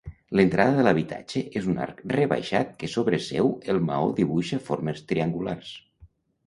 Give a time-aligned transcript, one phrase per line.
[0.37, 5.81] L'entrada de l'habitatge és un arc rebaixat que sobre seu el maó dibuixa formes triangulars.